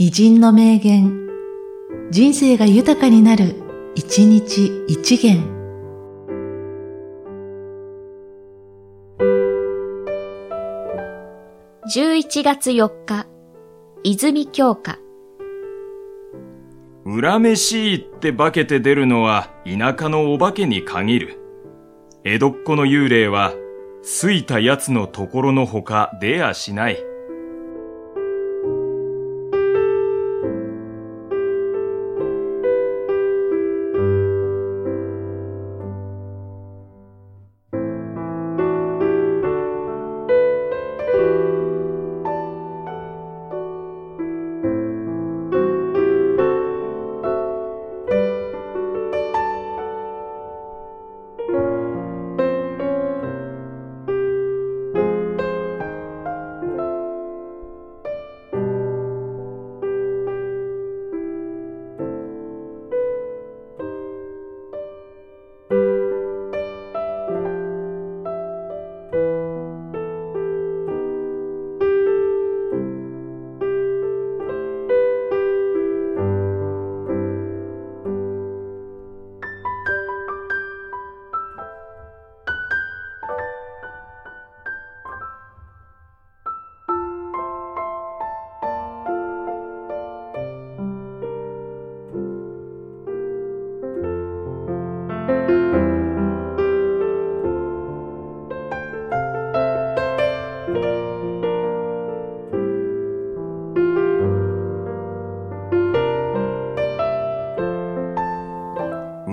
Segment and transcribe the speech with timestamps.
[0.00, 1.28] 偉人の名言、
[2.12, 3.56] 人生が豊かになる、
[3.96, 5.42] 一日一元。
[11.92, 13.26] 11月4日、
[14.04, 14.98] 泉鏡花。
[17.04, 21.40] 恨めしいって化けて出るのは田舎のお化けに限る。
[22.22, 23.52] 江戸っ子の幽霊は、
[24.02, 26.98] すいた奴のところのほか出やしない。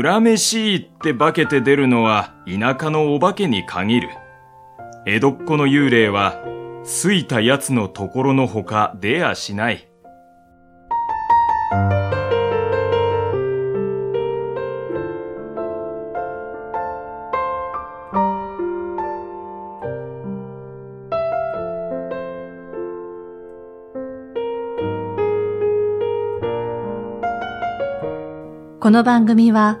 [0.00, 4.10] 恨めしいって化けて出るのは田舎のお化けに限る。
[5.06, 6.40] 江戸っ子の幽霊は、
[6.84, 9.88] すいた奴のところのほか出やしない。
[28.80, 29.80] この番組は、